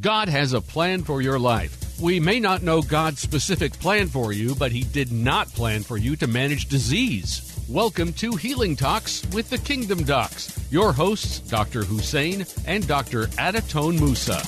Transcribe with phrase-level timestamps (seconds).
[0.00, 1.98] God has a plan for your life.
[1.98, 5.96] We may not know God's specific plan for you, but He did not plan for
[5.96, 7.58] you to manage disease.
[7.66, 10.70] Welcome to Healing Talks with the Kingdom Docs.
[10.70, 11.82] Your hosts, Dr.
[11.82, 13.28] Hussein and Dr.
[13.38, 14.42] Adatone Musa.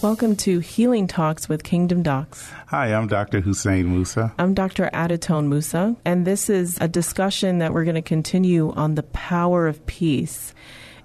[0.00, 2.48] Welcome to Healing Talks with Kingdom Docs.
[2.68, 3.40] Hi, I'm Dr.
[3.40, 4.32] Hussein Musa.
[4.38, 4.90] I'm Dr.
[4.94, 9.66] Adatone Musa, and this is a discussion that we're going to continue on the power
[9.66, 10.54] of peace.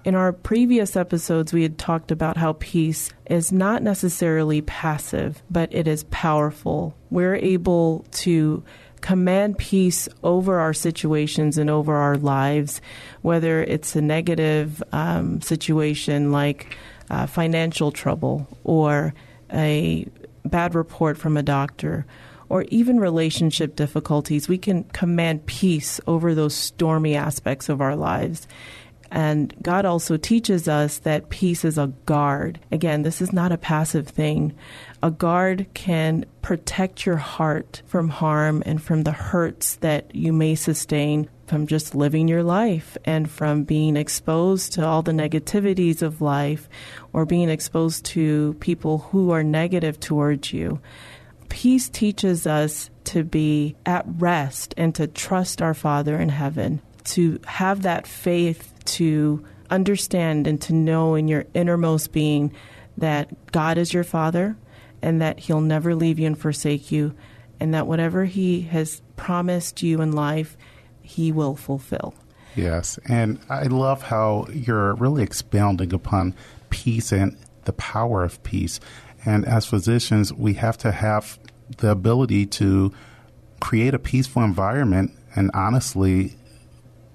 [0.02, 5.72] In our previous episodes, we had talked about how peace is not necessarily passive, but
[5.74, 6.96] it is powerful.
[7.10, 8.62] We're able to
[9.02, 12.80] command peace over our situations and over our lives,
[13.20, 16.78] whether it's a negative um, situation like
[17.10, 19.12] uh, financial trouble or
[19.52, 20.06] a
[20.46, 22.06] bad report from a doctor
[22.48, 28.48] or even relationship difficulties, we can command peace over those stormy aspects of our lives.
[29.10, 32.60] And God also teaches us that peace is a guard.
[32.70, 34.54] Again, this is not a passive thing.
[35.02, 40.54] A guard can protect your heart from harm and from the hurts that you may
[40.54, 46.20] sustain from just living your life and from being exposed to all the negativities of
[46.20, 46.68] life
[47.12, 50.80] or being exposed to people who are negative towards you.
[51.48, 57.40] Peace teaches us to be at rest and to trust our Father in heaven, to
[57.44, 62.52] have that faith to understand and to know in your innermost being
[62.96, 64.56] that God is your Father
[65.02, 67.14] and that He'll never leave you and forsake you,
[67.58, 70.56] and that whatever He has promised you in life,
[71.00, 72.14] He will fulfill.
[72.56, 76.34] Yes, and I love how you're really expounding upon
[76.68, 78.80] peace and the power of peace.
[79.24, 81.38] And as physicians, we have to have
[81.78, 82.92] the ability to
[83.60, 85.12] create a peaceful environment.
[85.36, 86.34] And honestly,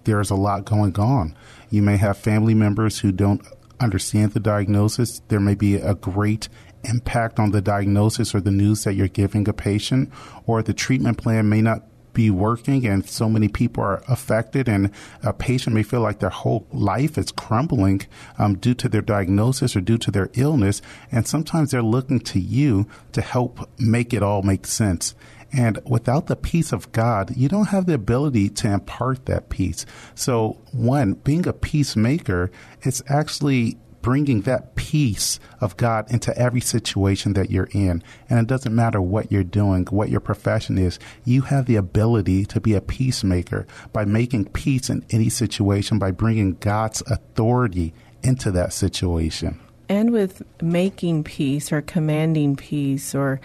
[0.05, 1.35] there's a lot going on.
[1.69, 3.45] You may have family members who don't
[3.79, 5.21] understand the diagnosis.
[5.27, 6.47] There may be a great
[6.83, 10.11] impact on the diagnosis or the news that you're giving a patient,
[10.45, 11.83] or the treatment plan may not
[12.15, 14.89] be working and so many people are affected and
[15.21, 18.01] a patient may feel like their whole life is crumbling
[18.39, 22.39] um, due to their diagnosis or due to their illness and sometimes they're looking to
[22.39, 25.13] you to help make it all make sense
[25.51, 29.85] and without the peace of God, you don't have the ability to impart that peace.
[30.13, 32.51] So, one, being a peacemaker,
[32.81, 38.03] it's actually bringing that peace of God into every situation that you're in.
[38.29, 42.45] And it doesn't matter what you're doing, what your profession is, you have the ability
[42.45, 48.51] to be a peacemaker by making peace in any situation, by bringing God's authority into
[48.51, 49.59] that situation.
[49.89, 53.41] And with making peace or commanding peace or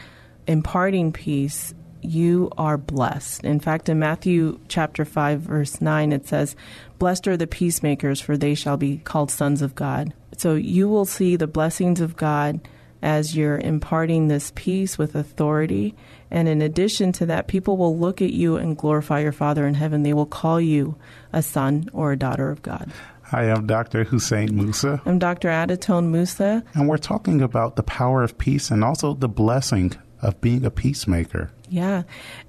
[0.46, 1.72] imparting peace,
[2.02, 3.44] you are blessed.
[3.44, 6.56] In fact, in Matthew chapter 5 verse 9 it says,
[6.98, 11.04] "Blessed are the peacemakers, for they shall be called sons of God." So you will
[11.04, 12.60] see the blessings of God
[13.02, 15.94] as you're imparting this peace with authority.
[16.30, 19.74] And in addition to that, people will look at you and glorify your Father in
[19.74, 20.02] heaven.
[20.02, 20.96] They will call you
[21.32, 22.90] a son or a daughter of God.
[23.22, 24.04] Hi, I'm Dr.
[24.04, 25.00] Hussein Musa.
[25.06, 25.48] I'm Dr.
[25.48, 26.64] Adatone Musa.
[26.74, 30.70] And we're talking about the power of peace and also the blessing of being a
[30.70, 31.50] peacemaker.
[31.70, 32.02] Yeah.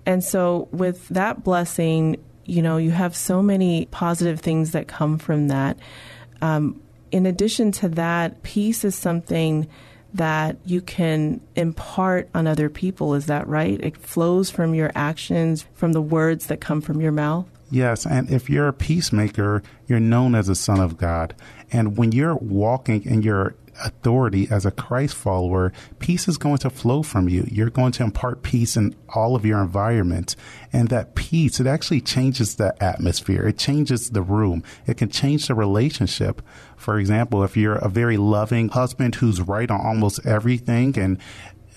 [0.06, 5.18] And so with that blessing, you know, you have so many positive things that come
[5.18, 5.78] from that.
[6.42, 9.68] Um, in addition to that, peace is something
[10.14, 13.14] that you can impart on other people.
[13.14, 13.80] Is that right?
[13.82, 17.46] It flows from your actions, from the words that come from your mouth.
[17.70, 21.34] Yes, and if you're a peacemaker, you're known as a son of God.
[21.72, 26.70] And when you're walking in your authority as a Christ follower, peace is going to
[26.70, 27.46] flow from you.
[27.52, 30.36] You're going to impart peace in all of your environment.
[30.74, 33.48] And that peace, it actually changes the atmosphere.
[33.48, 34.64] It changes the room.
[34.86, 36.42] It can change the relationship.
[36.76, 41.18] For example, if you're a very loving husband who's right on almost everything and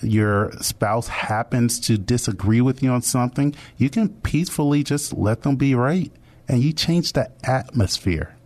[0.03, 5.57] your spouse happens to disagree with you on something, you can peacefully just let them
[5.57, 6.13] be right.
[6.47, 8.37] And you change the atmosphere.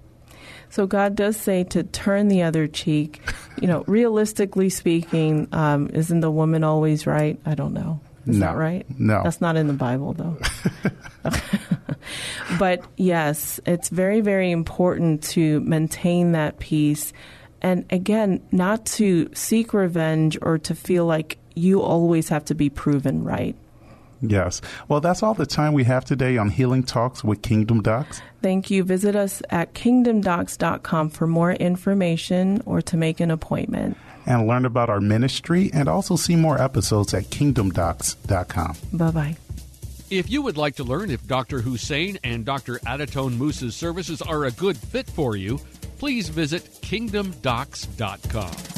[0.70, 3.20] So God does say to turn the other cheek.
[3.60, 7.38] You know, realistically speaking, um, isn't the woman always right?
[7.44, 8.00] I don't know.
[8.26, 8.46] Is no.
[8.46, 8.86] that right?
[8.98, 9.22] No.
[9.22, 10.36] That's not in the Bible, though.
[12.58, 17.12] but yes, it's very, very important to maintain that peace
[17.60, 22.70] And again, not to seek revenge or to feel like you always have to be
[22.70, 23.56] proven right.
[24.20, 24.60] Yes.
[24.88, 28.20] Well, that's all the time we have today on Healing Talks with Kingdom Docs.
[28.42, 28.84] Thank you.
[28.84, 33.96] Visit us at kingdomdocs.com for more information or to make an appointment.
[34.26, 38.76] And learn about our ministry and also see more episodes at kingdomdocs.com.
[38.92, 39.36] Bye bye.
[40.10, 41.60] If you would like to learn if Dr.
[41.60, 42.78] Hussein and Dr.
[42.80, 45.58] Adatone Musa's services are a good fit for you,
[45.98, 48.77] please visit kingdomdocs.com.